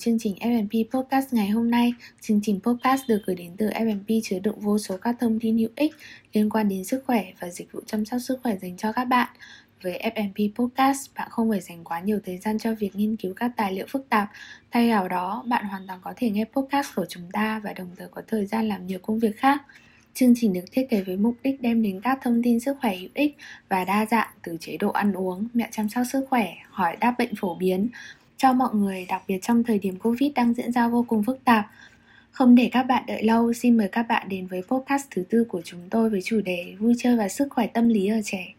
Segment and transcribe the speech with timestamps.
[0.00, 1.92] chương trình FMP Podcast ngày hôm nay.
[2.20, 5.58] Chương trình podcast được gửi đến từ FMP chứa đựng vô số các thông tin
[5.58, 5.94] hữu ích
[6.32, 9.04] liên quan đến sức khỏe và dịch vụ chăm sóc sức khỏe dành cho các
[9.04, 9.28] bạn.
[9.82, 13.34] Với FMP Podcast, bạn không phải dành quá nhiều thời gian cho việc nghiên cứu
[13.34, 14.30] các tài liệu phức tạp.
[14.70, 17.88] Thay vào đó, bạn hoàn toàn có thể nghe podcast của chúng ta và đồng
[17.96, 19.62] thời có thời gian làm nhiều công việc khác.
[20.14, 22.96] Chương trình được thiết kế với mục đích đem đến các thông tin sức khỏe
[22.96, 23.36] hữu ích
[23.68, 27.14] và đa dạng từ chế độ ăn uống, mẹo chăm sóc sức khỏe, hỏi đáp
[27.18, 27.88] bệnh phổ biến
[28.40, 31.44] cho mọi người, đặc biệt trong thời điểm Covid đang diễn ra vô cùng phức
[31.44, 31.66] tạp.
[32.30, 35.44] Không để các bạn đợi lâu, xin mời các bạn đến với podcast thứ tư
[35.48, 38.54] của chúng tôi với chủ đề vui chơi và sức khỏe tâm lý ở trẻ.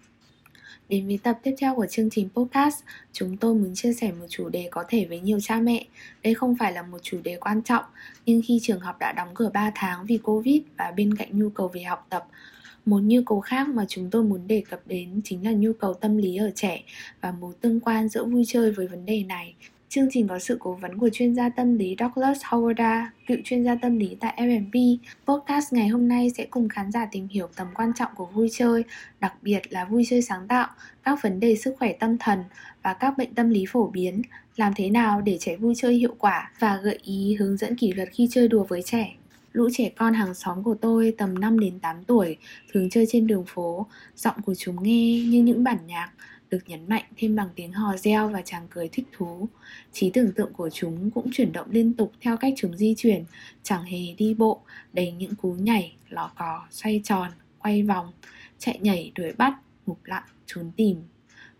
[0.90, 4.26] Đến với tập tiếp theo của chương trình podcast, chúng tôi muốn chia sẻ một
[4.30, 5.86] chủ đề có thể với nhiều cha mẹ.
[6.24, 7.84] Đây không phải là một chủ đề quan trọng,
[8.26, 11.50] nhưng khi trường học đã đóng cửa 3 tháng vì Covid và bên cạnh nhu
[11.50, 12.28] cầu về học tập,
[12.86, 15.94] một nhu cầu khác mà chúng tôi muốn đề cập đến chính là nhu cầu
[15.94, 16.84] tâm lý ở trẻ
[17.22, 19.56] và mối tương quan giữa vui chơi với vấn đề này.
[19.90, 23.64] Chương trình có sự cố vấn của chuyên gia tâm lý Douglas Howarda, cựu chuyên
[23.64, 24.98] gia tâm lý tại FMP.
[25.28, 28.50] Podcast ngày hôm nay sẽ cùng khán giả tìm hiểu tầm quan trọng của vui
[28.52, 28.84] chơi,
[29.20, 30.68] đặc biệt là vui chơi sáng tạo,
[31.04, 32.44] các vấn đề sức khỏe tâm thần
[32.84, 34.22] và các bệnh tâm lý phổ biến,
[34.56, 37.92] làm thế nào để trẻ vui chơi hiệu quả và gợi ý hướng dẫn kỷ
[37.92, 39.16] luật khi chơi đùa với trẻ.
[39.54, 42.38] Lũ trẻ con hàng xóm của tôi tầm 5 đến 8 tuổi
[42.74, 46.12] thường chơi trên đường phố, giọng của chúng nghe như những bản nhạc,
[46.50, 49.48] được nhấn mạnh thêm bằng tiếng hò reo và chàng cười thích thú.
[49.94, 53.24] Trí tưởng tượng của chúng cũng chuyển động liên tục theo cách chúng di chuyển,
[53.64, 54.62] chẳng hề đi bộ,
[54.94, 58.12] đầy những cú nhảy, lò cò, xoay tròn, quay vòng,
[58.60, 59.54] chạy nhảy, đuổi bắt,
[59.86, 60.98] ngục lặng, trốn tìm.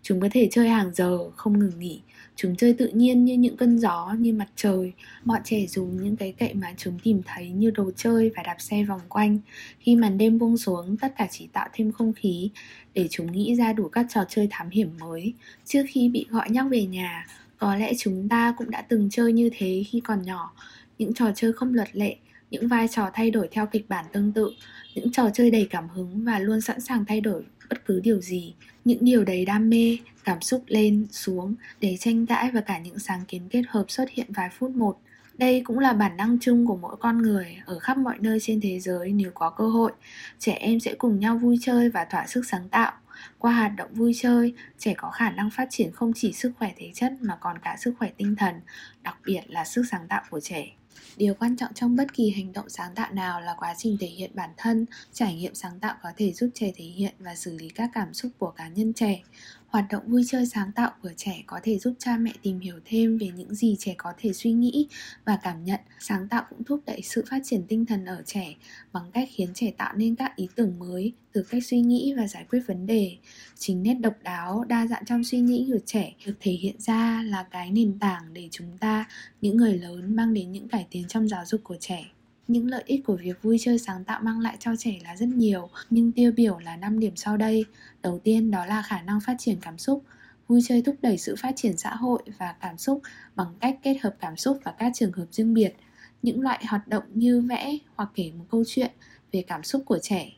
[0.02, 2.00] Chúng có thể chơi hàng giờ, không ngừng nghỉ,
[2.36, 4.92] Chúng chơi tự nhiên như những cơn gió, như mặt trời.
[5.24, 8.56] Bọn trẻ dùng những cái cậy mà chúng tìm thấy như đồ chơi và đạp
[8.58, 9.38] xe vòng quanh.
[9.78, 12.50] Khi màn đêm buông xuống, tất cả chỉ tạo thêm không khí
[12.94, 15.34] để chúng nghĩ ra đủ các trò chơi thám hiểm mới.
[15.64, 17.26] Trước khi bị gọi nhắc về nhà,
[17.58, 20.52] có lẽ chúng ta cũng đã từng chơi như thế khi còn nhỏ.
[20.98, 22.16] Những trò chơi không luật lệ,
[22.50, 24.50] những vai trò thay đổi theo kịch bản tương tự,
[24.94, 28.20] những trò chơi đầy cảm hứng và luôn sẵn sàng thay đổi bất cứ điều
[28.20, 28.54] gì.
[28.84, 32.98] Những điều đầy đam mê, cảm xúc lên, xuống để tranh cãi và cả những
[32.98, 34.98] sáng kiến kết hợp xuất hiện vài phút một.
[35.38, 38.60] Đây cũng là bản năng chung của mỗi con người ở khắp mọi nơi trên
[38.60, 39.92] thế giới nếu có cơ hội.
[40.38, 42.92] Trẻ em sẽ cùng nhau vui chơi và thỏa sức sáng tạo.
[43.38, 46.72] Qua hoạt động vui chơi, trẻ có khả năng phát triển không chỉ sức khỏe
[46.76, 48.54] thể chất mà còn cả sức khỏe tinh thần,
[49.02, 50.70] đặc biệt là sức sáng tạo của trẻ
[51.16, 54.06] điều quan trọng trong bất kỳ hành động sáng tạo nào là quá trình thể
[54.06, 57.58] hiện bản thân, trải nghiệm sáng tạo có thể giúp trẻ thể hiện và xử
[57.58, 59.22] lý các cảm xúc của cá nhân trẻ.
[59.72, 62.80] Hoạt động vui chơi sáng tạo của trẻ có thể giúp cha mẹ tìm hiểu
[62.84, 64.88] thêm về những gì trẻ có thể suy nghĩ
[65.24, 65.80] và cảm nhận.
[66.00, 68.54] Sáng tạo cũng thúc đẩy sự phát triển tinh thần ở trẻ
[68.92, 72.26] bằng cách khiến trẻ tạo nên các ý tưởng mới từ cách suy nghĩ và
[72.26, 73.16] giải quyết vấn đề.
[73.58, 77.22] Chính nét độc đáo, đa dạng trong suy nghĩ của trẻ được thể hiện ra
[77.22, 79.04] là cái nền tảng để chúng ta,
[79.40, 82.04] những người lớn mang đến những cải tiến trong giáo dục của trẻ.
[82.52, 85.28] Những lợi ích của việc vui chơi sáng tạo mang lại cho trẻ là rất
[85.28, 87.64] nhiều, nhưng tiêu biểu là 5 điểm sau đây.
[88.02, 90.04] Đầu tiên đó là khả năng phát triển cảm xúc.
[90.48, 93.00] Vui chơi thúc đẩy sự phát triển xã hội và cảm xúc
[93.34, 95.74] bằng cách kết hợp cảm xúc và các trường hợp riêng biệt.
[96.22, 98.90] Những loại hoạt động như vẽ hoặc kể một câu chuyện
[99.32, 100.30] về cảm xúc của trẻ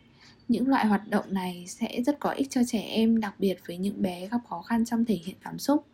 [0.48, 3.76] những loại hoạt động này sẽ rất có ích cho trẻ em đặc biệt với
[3.76, 5.86] những bé gặp khó khăn trong thể hiện cảm xúc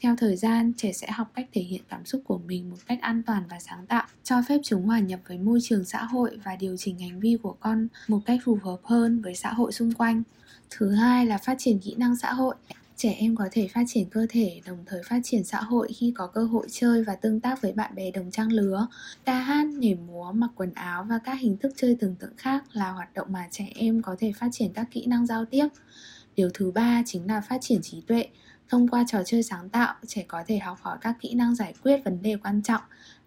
[0.00, 2.98] theo thời gian, trẻ sẽ học cách thể hiện cảm xúc của mình một cách
[3.00, 6.38] an toàn và sáng tạo, cho phép chúng hòa nhập với môi trường xã hội
[6.44, 9.72] và điều chỉnh hành vi của con một cách phù hợp hơn với xã hội
[9.72, 10.22] xung quanh.
[10.70, 12.54] Thứ hai là phát triển kỹ năng xã hội.
[12.96, 16.12] Trẻ em có thể phát triển cơ thể đồng thời phát triển xã hội khi
[16.16, 18.86] có cơ hội chơi và tương tác với bạn bè đồng trang lứa.
[19.24, 22.64] Ca hát, nhảy múa, mặc quần áo và các hình thức chơi tưởng tượng khác
[22.72, 25.68] là hoạt động mà trẻ em có thể phát triển các kỹ năng giao tiếp.
[26.36, 28.26] Điều thứ ba chính là phát triển trí tuệ.
[28.70, 31.74] Thông qua trò chơi sáng tạo, trẻ có thể học hỏi các kỹ năng giải
[31.82, 32.82] quyết vấn đề quan trọng,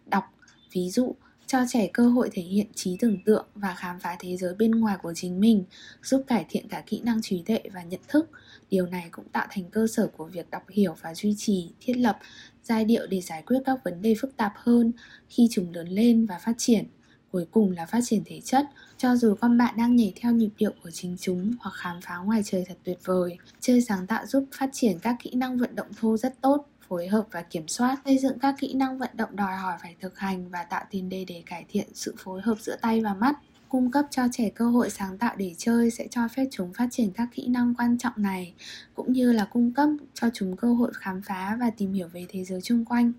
[0.05, 0.23] đọc,
[0.71, 1.15] ví dụ,
[1.47, 4.71] cho trẻ cơ hội thể hiện trí tưởng tượng và khám phá thế giới bên
[4.71, 5.63] ngoài của chính mình,
[6.03, 8.29] giúp cải thiện cả kỹ năng trí tuệ và nhận thức.
[8.69, 11.97] Điều này cũng tạo thành cơ sở của việc đọc hiểu và duy trì, thiết
[11.97, 12.19] lập
[12.63, 14.91] giai điệu để giải quyết các vấn đề phức tạp hơn
[15.29, 16.85] khi chúng lớn lên và phát triển.
[17.33, 18.65] Cuối cùng là phát triển thể chất,
[18.97, 22.17] cho dù con bạn đang nhảy theo nhịp điệu của chính chúng hoặc khám phá
[22.17, 23.37] ngoài trời thật tuyệt vời.
[23.59, 27.07] Chơi sáng tạo giúp phát triển các kỹ năng vận động thô rất tốt, phối
[27.07, 30.19] hợp và kiểm soát, xây dựng các kỹ năng vận động đòi hỏi phải thực
[30.19, 33.35] hành và tạo tiền đề để cải thiện sự phối hợp giữa tay và mắt.
[33.69, 36.87] Cung cấp cho trẻ cơ hội sáng tạo để chơi sẽ cho phép chúng phát
[36.91, 38.53] triển các kỹ năng quan trọng này
[38.93, 42.25] cũng như là cung cấp cho chúng cơ hội khám phá và tìm hiểu về
[42.29, 43.11] thế giới xung quanh.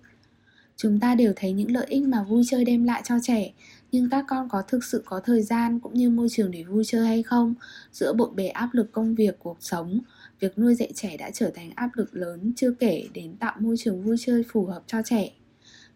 [0.77, 3.53] Chúng ta đều thấy những lợi ích mà vui chơi đem lại cho trẻ
[3.95, 6.85] nhưng các con có thực sự có thời gian cũng như môi trường để vui
[6.85, 7.55] chơi hay không
[7.93, 10.01] giữa bộn bề áp lực công việc cuộc sống
[10.41, 13.77] việc nuôi dạy trẻ đã trở thành áp lực lớn chưa kể đến tạo môi
[13.79, 15.31] trường vui chơi phù hợp cho trẻ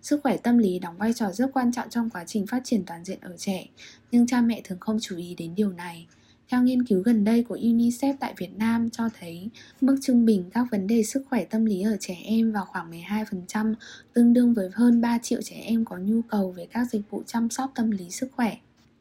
[0.03, 2.85] Sức khỏe tâm lý đóng vai trò rất quan trọng trong quá trình phát triển
[2.85, 3.67] toàn diện ở trẻ,
[4.11, 6.07] nhưng cha mẹ thường không chú ý đến điều này.
[6.51, 9.51] Theo nghiên cứu gần đây của UNICEF tại Việt Nam cho thấy
[9.81, 12.91] mức trung bình các vấn đề sức khỏe tâm lý ở trẻ em vào khoảng
[12.91, 13.75] 12%,
[14.13, 17.23] tương đương với hơn 3 triệu trẻ em có nhu cầu về các dịch vụ
[17.27, 18.57] chăm sóc tâm lý sức khỏe.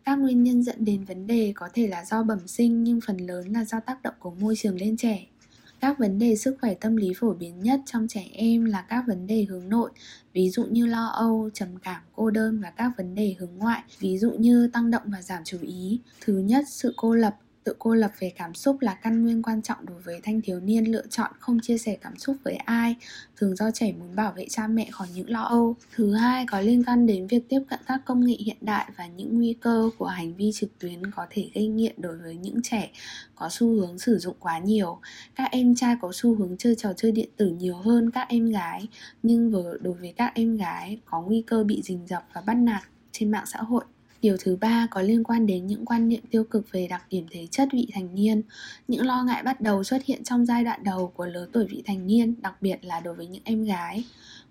[0.05, 3.17] Các nguyên nhân dẫn đến vấn đề có thể là do bẩm sinh nhưng phần
[3.17, 5.25] lớn là do tác động của môi trường lên trẻ.
[5.79, 9.03] Các vấn đề sức khỏe tâm lý phổ biến nhất trong trẻ em là các
[9.07, 9.91] vấn đề hướng nội,
[10.33, 13.83] ví dụ như lo âu, trầm cảm, cô đơn và các vấn đề hướng ngoại,
[13.99, 15.99] ví dụ như tăng động và giảm chú ý.
[16.21, 17.35] Thứ nhất, sự cô lập
[17.67, 20.59] Tự cô lập về cảm xúc là căn nguyên quan trọng đối với thanh thiếu
[20.59, 22.95] niên lựa chọn không chia sẻ cảm xúc với ai,
[23.37, 25.75] thường do trẻ muốn bảo vệ cha mẹ khỏi những lo âu.
[25.95, 29.07] Thứ hai có liên quan đến việc tiếp cận các công nghệ hiện đại và
[29.07, 32.61] những nguy cơ của hành vi trực tuyến có thể gây nghiện đối với những
[32.63, 32.91] trẻ
[33.35, 34.99] có xu hướng sử dụng quá nhiều.
[35.35, 38.49] Các em trai có xu hướng chơi trò chơi điện tử nhiều hơn các em
[38.49, 38.87] gái,
[39.23, 42.81] nhưng đối với các em gái có nguy cơ bị rình rập và bắt nạt
[43.11, 43.83] trên mạng xã hội.
[44.21, 47.25] Điều thứ ba có liên quan đến những quan niệm tiêu cực về đặc điểm
[47.31, 48.41] thể chất vị thành niên.
[48.87, 51.83] Những lo ngại bắt đầu xuất hiện trong giai đoạn đầu của lứa tuổi vị
[51.85, 54.03] thành niên, đặc biệt là đối với những em gái.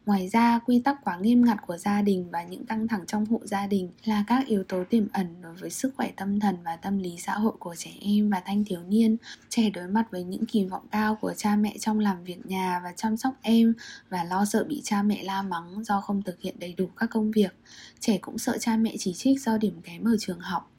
[0.07, 3.27] Ngoài ra, quy tắc quá nghiêm ngặt của gia đình và những căng thẳng trong
[3.27, 6.57] hộ gia đình là các yếu tố tiềm ẩn đối với sức khỏe tâm thần
[6.65, 9.17] và tâm lý xã hội của trẻ em và thanh thiếu niên.
[9.49, 12.81] Trẻ đối mặt với những kỳ vọng cao của cha mẹ trong làm việc nhà
[12.85, 13.75] và chăm sóc em
[14.09, 17.11] và lo sợ bị cha mẹ la mắng do không thực hiện đầy đủ các
[17.11, 17.57] công việc.
[18.01, 20.71] Trẻ cũng sợ cha mẹ chỉ trích do điểm kém ở trường học.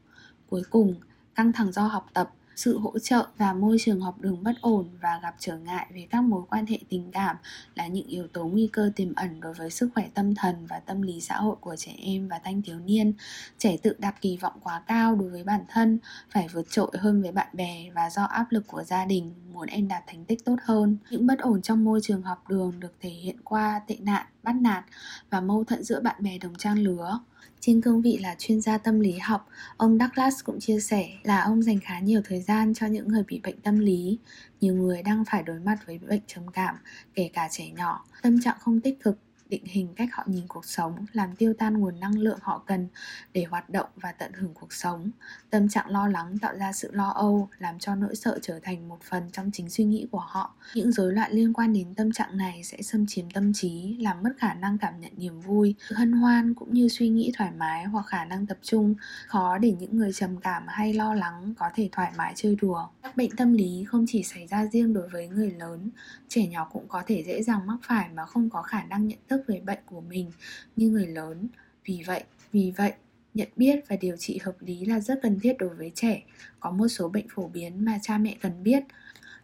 [0.50, 0.96] Cuối cùng,
[1.36, 4.90] căng thẳng do học tập sự hỗ trợ và môi trường học đường bất ổn
[5.02, 7.36] và gặp trở ngại về các mối quan hệ tình cảm
[7.76, 10.80] là những yếu tố nguy cơ tiềm ẩn đối với sức khỏe tâm thần và
[10.80, 13.14] tâm lý xã hội của trẻ em và thanh thiếu niên.
[13.58, 16.00] Trẻ tự đặt kỳ vọng quá cao đối với bản thân,
[16.30, 19.68] phải vượt trội hơn với bạn bè và do áp lực của gia đình muốn
[19.68, 20.98] em đạt thành tích tốt hơn.
[21.10, 24.56] Những bất ổn trong môi trường học đường được thể hiện qua tệ nạn, bắt
[24.56, 24.86] nạt
[25.30, 27.20] và mâu thuẫn giữa bạn bè đồng trang lứa.
[27.60, 29.48] Trên cương vị là chuyên gia tâm lý học,
[29.78, 33.24] ông Douglas cũng chia sẻ là ông dành khá nhiều thời gian cho những người
[33.28, 34.20] bị bệnh tâm lý.
[34.62, 36.76] Nhiều người đang phải đối mặt với bệnh trầm cảm,
[37.14, 39.18] kể cả trẻ nhỏ, tâm trạng không tích cực
[39.50, 42.88] định hình cách họ nhìn cuộc sống, làm tiêu tan nguồn năng lượng họ cần
[43.34, 45.12] để hoạt động và tận hưởng cuộc sống.
[45.50, 48.88] Tâm trạng lo lắng tạo ra sự lo âu, làm cho nỗi sợ trở thành
[48.88, 50.56] một phần trong chính suy nghĩ của họ.
[50.76, 54.24] Những rối loạn liên quan đến tâm trạng này sẽ xâm chiếm tâm trí, làm
[54.24, 57.86] mất khả năng cảm nhận niềm vui, hân hoan cũng như suy nghĩ thoải mái
[57.86, 58.96] hoặc khả năng tập trung,
[59.28, 62.88] khó để những người trầm cảm hay lo lắng có thể thoải mái chơi đùa.
[63.04, 65.90] Các bệnh tâm lý không chỉ xảy ra riêng đối với người lớn,
[66.28, 69.20] trẻ nhỏ cũng có thể dễ dàng mắc phải mà không có khả năng nhận
[69.28, 70.32] thức thức về bệnh của mình
[70.76, 71.48] như người lớn.
[71.86, 72.94] Vì vậy, vì vậy,
[73.34, 76.24] nhận biết và điều trị hợp lý là rất cần thiết đối với trẻ.
[76.60, 78.84] Có một số bệnh phổ biến mà cha mẹ cần biết.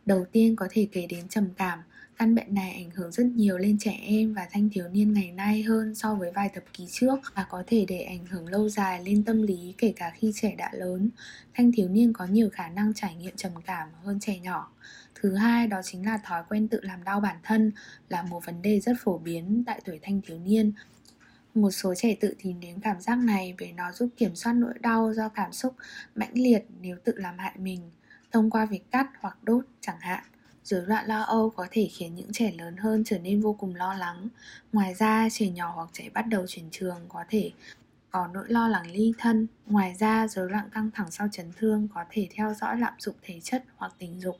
[0.05, 1.79] Đầu tiên có thể kể đến trầm cảm.
[2.17, 5.31] Căn bệnh này ảnh hưởng rất nhiều lên trẻ em và thanh thiếu niên ngày
[5.31, 8.69] nay hơn so với vài thập kỷ trước và có thể để ảnh hưởng lâu
[8.69, 11.09] dài lên tâm lý kể cả khi trẻ đã lớn.
[11.53, 14.71] Thanh thiếu niên có nhiều khả năng trải nghiệm trầm cảm hơn trẻ nhỏ.
[15.23, 17.71] Thứ hai đó chính là thói quen tự làm đau bản thân
[18.09, 20.71] là một vấn đề rất phổ biến tại tuổi thanh thiếu niên.
[21.55, 24.73] Một số trẻ tự tìm đến cảm giác này vì nó giúp kiểm soát nỗi
[24.79, 25.75] đau do cảm xúc
[26.15, 27.91] mãnh liệt nếu tự làm hại mình
[28.31, 30.23] thông qua việc cắt hoặc đốt chẳng hạn.
[30.63, 33.75] Rối loạn lo âu có thể khiến những trẻ lớn hơn trở nên vô cùng
[33.75, 34.27] lo lắng.
[34.73, 37.51] Ngoài ra, trẻ nhỏ hoặc trẻ bắt đầu chuyển trường có thể
[38.13, 39.47] có nỗi lo lắng ly thân.
[39.65, 43.15] Ngoài ra, rối loạn căng thẳng sau chấn thương có thể theo dõi lạm dụng
[43.21, 44.35] thể chất hoặc tình dục,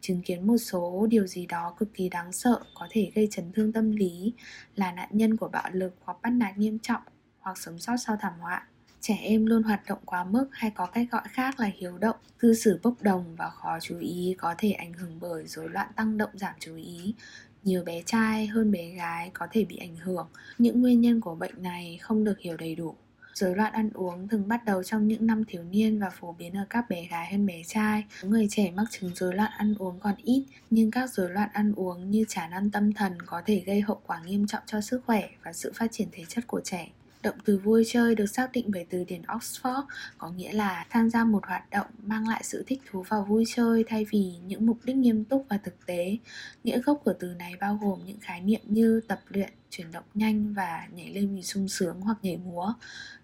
[0.00, 3.52] chứng kiến một số điều gì đó cực kỳ đáng sợ có thể gây chấn
[3.52, 4.32] thương tâm lý,
[4.74, 7.02] là nạn nhân của bạo lực hoặc bắt nạt nghiêm trọng
[7.38, 8.66] hoặc sống sót sau thảm họa.
[9.00, 12.16] Trẻ em luôn hoạt động quá mức hay có cách gọi khác là hiếu động,
[12.38, 15.88] cư xử bốc đồng và khó chú ý có thể ảnh hưởng bởi rối loạn
[15.96, 17.14] tăng động giảm chú ý,
[17.62, 20.28] nhiều bé trai hơn bé gái có thể bị ảnh hưởng.
[20.58, 22.94] Những nguyên nhân của bệnh này không được hiểu đầy đủ.
[23.34, 26.56] Rối loạn ăn uống thường bắt đầu trong những năm thiếu niên và phổ biến
[26.56, 28.04] ở các bé gái hơn bé trai.
[28.22, 31.72] Người trẻ mắc chứng rối loạn ăn uống còn ít, nhưng các rối loạn ăn
[31.76, 35.02] uống như chán ăn tâm thần có thể gây hậu quả nghiêm trọng cho sức
[35.06, 36.88] khỏe và sự phát triển thể chất của trẻ.
[37.22, 39.82] Động từ vui chơi được xác định bởi từ điển Oxford
[40.18, 43.44] có nghĩa là tham gia một hoạt động mang lại sự thích thú và vui
[43.54, 46.16] chơi thay vì những mục đích nghiêm túc và thực tế.
[46.64, 50.04] Nghĩa gốc của từ này bao gồm những khái niệm như tập luyện, chuyển động
[50.14, 52.74] nhanh và nhảy lên vì sung sướng hoặc nhảy múa.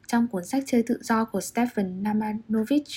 [0.09, 2.89] Trong cuốn sách Chơi tự do của Stephen Namanovich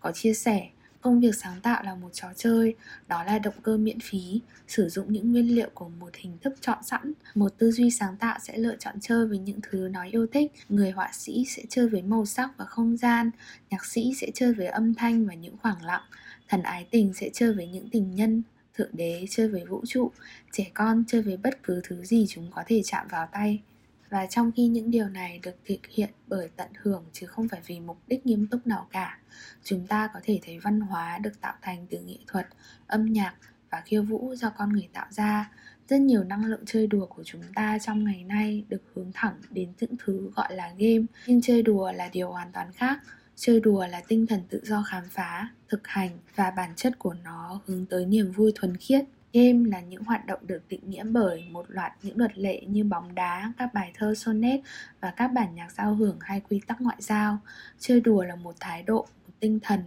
[0.00, 0.68] có chia sẻ,
[1.00, 2.74] công việc sáng tạo là một trò chơi,
[3.08, 6.54] đó là động cơ miễn phí, sử dụng những nguyên liệu của một hình thức
[6.60, 10.04] chọn sẵn, một tư duy sáng tạo sẽ lựa chọn chơi với những thứ nó
[10.10, 13.30] yêu thích, người họa sĩ sẽ chơi với màu sắc và không gian,
[13.70, 16.02] nhạc sĩ sẽ chơi với âm thanh và những khoảng lặng,
[16.48, 18.42] thần ái tình sẽ chơi với những tình nhân,
[18.74, 20.10] thượng đế chơi với vũ trụ,
[20.52, 23.60] trẻ con chơi với bất cứ thứ gì chúng có thể chạm vào tay
[24.08, 27.60] và trong khi những điều này được thực hiện bởi tận hưởng chứ không phải
[27.66, 29.18] vì mục đích nghiêm túc nào cả,
[29.64, 32.46] chúng ta có thể thấy văn hóa được tạo thành từ nghệ thuật,
[32.86, 33.34] âm nhạc
[33.70, 35.50] và khiêu vũ do con người tạo ra.
[35.88, 39.34] Rất nhiều năng lượng chơi đùa của chúng ta trong ngày nay được hướng thẳng
[39.50, 42.98] đến những thứ gọi là game, nhưng chơi đùa là điều hoàn toàn khác.
[43.36, 47.14] Chơi đùa là tinh thần tự do khám phá, thực hành và bản chất của
[47.24, 49.04] nó hướng tới niềm vui thuần khiết.
[49.36, 52.84] Game là những hoạt động được định nghĩa bởi một loạt những luật lệ như
[52.84, 54.60] bóng đá, các bài thơ sonnet
[55.00, 57.38] và các bản nhạc giao hưởng hay quy tắc ngoại giao.
[57.78, 59.80] Chơi đùa là một thái độ, một tinh thần,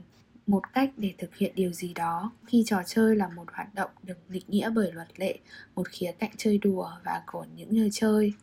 [0.47, 3.89] một cách để thực hiện điều gì đó khi trò chơi là một hoạt động
[4.03, 5.39] được định nghĩa bởi luật lệ
[5.75, 8.33] một khía cạnh chơi đùa và của những người chơi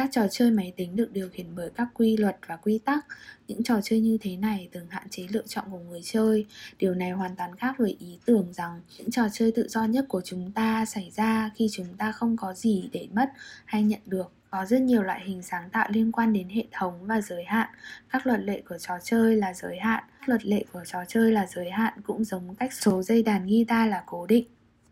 [0.00, 3.06] các trò chơi máy tính được điều khiển bởi các quy luật và quy tắc.
[3.48, 6.46] Những trò chơi như thế này thường hạn chế lựa chọn của người chơi.
[6.78, 10.04] Điều này hoàn toàn khác với ý tưởng rằng những trò chơi tự do nhất
[10.08, 13.30] của chúng ta xảy ra khi chúng ta không có gì để mất
[13.64, 14.32] hay nhận được.
[14.50, 17.68] Có rất nhiều loại hình sáng tạo liên quan đến hệ thống và giới hạn.
[18.08, 20.04] Các luật lệ của trò chơi là giới hạn.
[20.20, 23.46] Các luật lệ của trò chơi là giới hạn cũng giống cách số dây đàn
[23.46, 24.44] guitar là cố định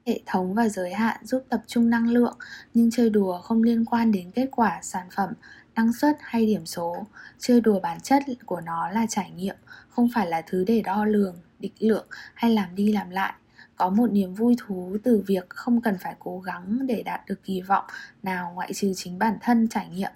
[0.09, 2.37] hệ thống và giới hạn giúp tập trung năng lượng,
[2.75, 5.33] nhưng chơi đùa không liên quan đến kết quả, sản phẩm,
[5.75, 7.07] năng suất hay điểm số.
[7.39, 9.57] Chơi đùa bản chất của nó là trải nghiệm,
[9.89, 13.33] không phải là thứ để đo lường, định lượng hay làm đi làm lại.
[13.77, 17.45] Có một niềm vui thú từ việc không cần phải cố gắng để đạt được
[17.45, 17.85] kỳ vọng
[18.23, 20.13] nào ngoại trừ chính bản thân trải nghiệm.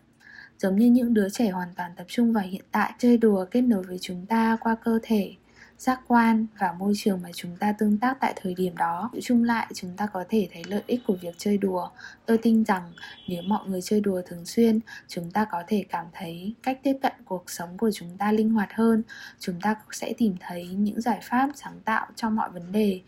[0.58, 3.60] Giống như những đứa trẻ hoàn toàn tập trung vào hiện tại, chơi đùa kết
[3.60, 5.34] nối với chúng ta qua cơ thể
[5.82, 9.10] giác quan và môi trường mà chúng ta tương tác tại thời điểm đó.
[9.22, 11.88] Chung lại, chúng ta có thể thấy lợi ích của việc chơi đùa.
[12.26, 12.92] Tôi tin rằng
[13.28, 16.96] nếu mọi người chơi đùa thường xuyên, chúng ta có thể cảm thấy cách tiếp
[17.02, 19.02] cận cuộc sống của chúng ta linh hoạt hơn.
[19.38, 23.00] Chúng ta sẽ tìm thấy những giải pháp sáng tạo cho mọi vấn đề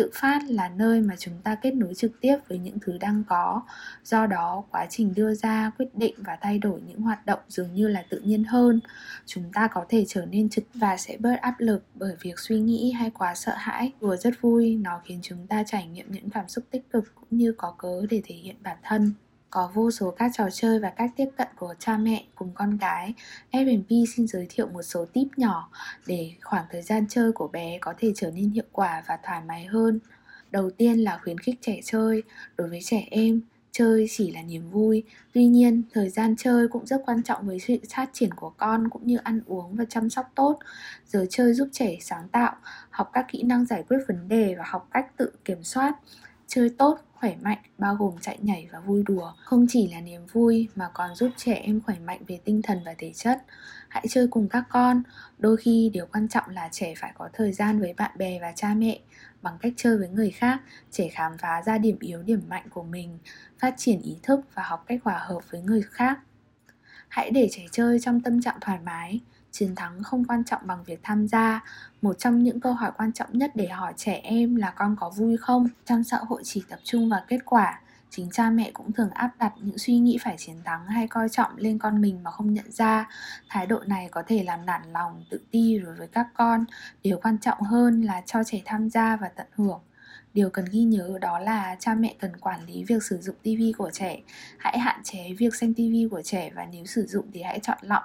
[0.00, 3.24] tự phát là nơi mà chúng ta kết nối trực tiếp với những thứ đang
[3.28, 3.62] có.
[4.04, 7.74] Do đó, quá trình đưa ra quyết định và thay đổi những hoạt động dường
[7.74, 8.80] như là tự nhiên hơn.
[9.26, 12.60] Chúng ta có thể trở nên trực và sẽ bớt áp lực bởi việc suy
[12.60, 13.92] nghĩ hay quá sợ hãi.
[14.00, 17.38] Vừa rất vui, nó khiến chúng ta trải nghiệm những cảm xúc tích cực cũng
[17.38, 19.12] như có cớ để thể hiện bản thân
[19.50, 22.78] có vô số các trò chơi và cách tiếp cận của cha mẹ cùng con
[22.80, 23.14] cái.
[23.52, 25.70] F&B xin giới thiệu một số tip nhỏ
[26.06, 29.40] để khoảng thời gian chơi của bé có thể trở nên hiệu quả và thoải
[29.46, 30.00] mái hơn.
[30.50, 32.22] Đầu tiên là khuyến khích trẻ chơi.
[32.56, 33.40] Đối với trẻ em,
[33.72, 35.02] chơi chỉ là niềm vui.
[35.32, 38.90] Tuy nhiên, thời gian chơi cũng rất quan trọng với sự phát triển của con
[38.90, 40.58] cũng như ăn uống và chăm sóc tốt.
[41.06, 42.56] Giờ chơi giúp trẻ sáng tạo,
[42.90, 45.94] học các kỹ năng giải quyết vấn đề và học cách tự kiểm soát.
[46.46, 49.32] Chơi tốt khỏe mạnh, bao gồm chạy nhảy và vui đùa.
[49.44, 52.80] Không chỉ là niềm vui mà còn giúp trẻ em khỏe mạnh về tinh thần
[52.86, 53.42] và thể chất.
[53.88, 55.02] Hãy chơi cùng các con.
[55.38, 58.52] Đôi khi, điều quan trọng là trẻ phải có thời gian với bạn bè và
[58.56, 58.98] cha mẹ
[59.42, 60.60] bằng cách chơi với người khác.
[60.90, 63.18] Trẻ khám phá ra điểm yếu, điểm mạnh của mình,
[63.58, 66.18] phát triển ý thức và học cách hòa hợp với người khác.
[67.08, 69.20] Hãy để trẻ chơi trong tâm trạng thoải mái
[69.52, 71.64] chiến thắng không quan trọng bằng việc tham gia.
[72.02, 75.10] Một trong những câu hỏi quan trọng nhất để hỏi trẻ em là con có
[75.10, 75.68] vui không?
[75.84, 77.80] Trong xã hội chỉ tập trung vào kết quả.
[78.10, 81.28] Chính cha mẹ cũng thường áp đặt những suy nghĩ phải chiến thắng hay coi
[81.28, 83.08] trọng lên con mình mà không nhận ra.
[83.48, 86.64] Thái độ này có thể làm nản lòng, tự ti đối với các con.
[87.02, 89.80] Điều quan trọng hơn là cho trẻ tham gia và tận hưởng.
[90.34, 93.78] Điều cần ghi nhớ đó là cha mẹ cần quản lý việc sử dụng TV
[93.78, 94.20] của trẻ.
[94.58, 97.78] Hãy hạn chế việc xem TV của trẻ và nếu sử dụng thì hãy chọn
[97.82, 98.02] lọc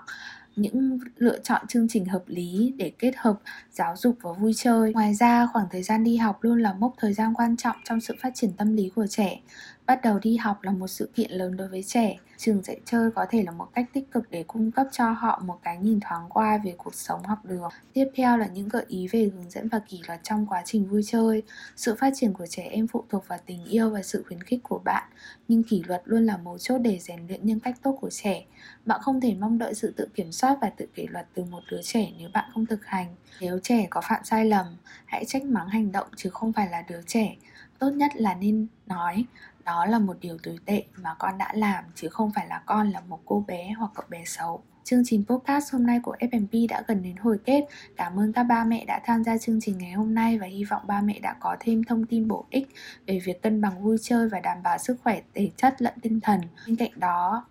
[0.56, 3.40] những lựa chọn chương trình hợp lý để kết hợp
[3.72, 4.94] giáo dục và vui chơi.
[4.94, 8.02] Ngoài ra, khoảng thời gian đi học luôn là mốc thời gian quan trọng trong
[8.02, 9.40] sự phát triển tâm lý của trẻ.
[9.86, 12.18] Bắt đầu đi học là một sự kiện lớn đối với trẻ.
[12.38, 15.42] Trường dạy chơi có thể là một cách tích cực để cung cấp cho họ
[15.46, 17.70] một cái nhìn thoáng qua về cuộc sống học đường.
[17.94, 20.86] Tiếp theo là những gợi ý về hướng dẫn và kỷ luật trong quá trình
[20.86, 21.44] vui chơi.
[21.76, 24.60] Sự phát triển của trẻ em phụ thuộc vào tình yêu và sự khuyến khích
[24.64, 25.04] của bạn,
[25.48, 28.46] nhưng kỷ luật luôn là mấu chốt để rèn luyện nhân cách tốt của trẻ.
[28.86, 31.63] Bạn không thể mong đợi sự tự kiểm soát và tự kỷ luật từ một
[31.72, 33.15] đứa trẻ nếu bạn không thực hành.
[33.41, 34.65] Nếu trẻ có phạm sai lầm,
[35.05, 37.36] hãy trách mắng hành động chứ không phải là đứa trẻ.
[37.79, 39.25] Tốt nhất là nên nói
[39.65, 42.89] đó là một điều tồi tệ mà con đã làm chứ không phải là con
[42.89, 44.63] là một cô bé hoặc cậu bé xấu.
[44.84, 47.65] Chương trình podcast hôm nay của FMP đã gần đến hồi kết.
[47.98, 50.63] Cảm ơn các ba mẹ đã tham gia chương trình ngày hôm nay và hy
[50.63, 52.67] vọng ba mẹ đã có thêm thông tin bổ ích
[53.07, 56.19] về việc cân bằng vui chơi và đảm bảo sức khỏe thể chất lẫn tinh
[56.19, 56.41] thần.
[56.67, 57.45] Bên cạnh đó,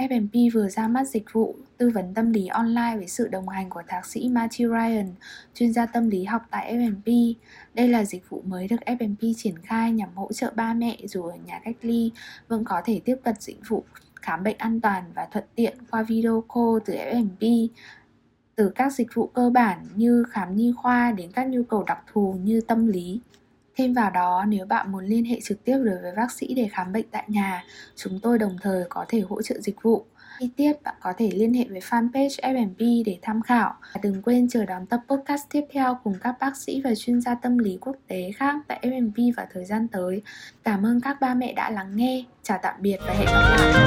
[0.00, 3.70] FMP vừa ra mắt dịch vụ tư vấn tâm lý online với sự đồng hành
[3.70, 5.14] của thạc sĩ Matthew Ryan,
[5.54, 7.34] chuyên gia tâm lý học tại FMP.
[7.74, 11.22] Đây là dịch vụ mới được FMP triển khai nhằm hỗ trợ ba mẹ dù
[11.22, 12.12] ở nhà cách ly
[12.48, 16.02] vẫn có thể tiếp cận dịch vụ khám bệnh an toàn và thuận tiện qua
[16.02, 17.68] video call từ FMP
[18.56, 21.98] từ các dịch vụ cơ bản như khám nhi khoa đến các nhu cầu đặc
[22.12, 23.20] thù như tâm lý.
[23.80, 26.68] Thêm vào đó, nếu bạn muốn liên hệ trực tiếp đối với bác sĩ để
[26.72, 27.64] khám bệnh tại nhà,
[27.96, 30.06] chúng tôi đồng thời có thể hỗ trợ dịch vụ.
[30.40, 33.74] Chi tiết bạn có thể liên hệ với fanpage F&B để tham khảo.
[33.94, 37.20] Và đừng quên chờ đón tập podcast tiếp theo cùng các bác sĩ và chuyên
[37.20, 40.22] gia tâm lý quốc tế khác tại F&B vào thời gian tới.
[40.64, 42.24] Cảm ơn các ba mẹ đã lắng nghe.
[42.42, 43.80] Chào tạm biệt và hẹn gặp lại.